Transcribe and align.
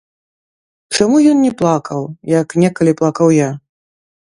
Чаму 0.97 1.17
ён 1.33 1.37
не 1.45 1.51
плакаў, 1.61 2.01
як 2.39 2.47
некалі 2.65 2.97
плакаў 3.03 3.27
я? 3.37 3.49